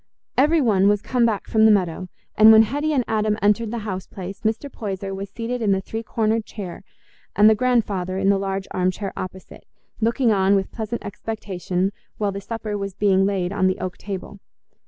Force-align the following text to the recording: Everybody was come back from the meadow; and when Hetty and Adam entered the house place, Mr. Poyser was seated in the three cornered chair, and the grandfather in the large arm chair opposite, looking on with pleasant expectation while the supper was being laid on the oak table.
Everybody 0.35 0.85
was 0.87 1.03
come 1.03 1.27
back 1.27 1.45
from 1.47 1.65
the 1.65 1.71
meadow; 1.71 2.09
and 2.35 2.51
when 2.51 2.63
Hetty 2.63 2.91
and 2.91 3.03
Adam 3.07 3.37
entered 3.39 3.69
the 3.69 3.77
house 3.85 4.07
place, 4.07 4.41
Mr. 4.41 4.67
Poyser 4.67 5.13
was 5.13 5.29
seated 5.29 5.61
in 5.61 5.73
the 5.73 5.79
three 5.79 6.01
cornered 6.01 6.43
chair, 6.43 6.81
and 7.35 7.47
the 7.47 7.53
grandfather 7.53 8.17
in 8.17 8.29
the 8.29 8.39
large 8.39 8.67
arm 8.71 8.89
chair 8.89 9.13
opposite, 9.15 9.67
looking 9.99 10.31
on 10.31 10.55
with 10.55 10.71
pleasant 10.71 11.05
expectation 11.05 11.91
while 12.17 12.31
the 12.31 12.41
supper 12.41 12.75
was 12.79 12.95
being 12.95 13.27
laid 13.27 13.53
on 13.53 13.67
the 13.67 13.77
oak 13.79 13.95
table. 13.95 14.39